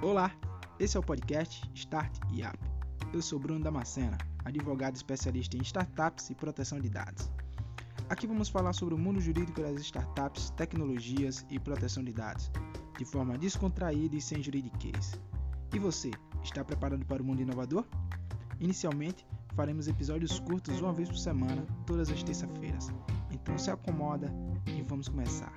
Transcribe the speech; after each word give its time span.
Olá, 0.00 0.30
esse 0.78 0.96
é 0.96 1.00
o 1.00 1.02
podcast 1.02 1.68
Start 1.74 2.18
e 2.30 2.38
IAP. 2.38 2.56
Eu 3.12 3.20
sou 3.20 3.36
Bruno 3.36 3.64
Damascena, 3.64 4.16
advogado 4.44 4.94
especialista 4.94 5.56
em 5.56 5.60
startups 5.60 6.30
e 6.30 6.36
proteção 6.36 6.80
de 6.80 6.88
dados. 6.88 7.28
Aqui 8.08 8.24
vamos 8.24 8.48
falar 8.48 8.72
sobre 8.74 8.94
o 8.94 8.98
mundo 8.98 9.20
jurídico 9.20 9.60
das 9.60 9.80
startups, 9.80 10.50
tecnologias 10.50 11.44
e 11.50 11.58
proteção 11.58 12.04
de 12.04 12.12
dados, 12.12 12.48
de 12.96 13.04
forma 13.04 13.36
descontraída 13.36 14.14
e 14.14 14.20
sem 14.20 14.40
juridiquês. 14.40 15.20
E 15.74 15.80
você, 15.80 16.12
está 16.44 16.64
preparado 16.64 17.04
para 17.04 17.20
o 17.20 17.26
mundo 17.26 17.42
inovador? 17.42 17.84
Inicialmente, 18.60 19.26
faremos 19.56 19.88
episódios 19.88 20.38
curtos 20.38 20.80
uma 20.80 20.92
vez 20.92 21.08
por 21.08 21.18
semana, 21.18 21.66
todas 21.86 22.08
as 22.08 22.22
terças-feiras. 22.22 22.86
Então 23.32 23.58
se 23.58 23.68
acomoda 23.68 24.32
e 24.64 24.80
vamos 24.82 25.08
começar. 25.08 25.52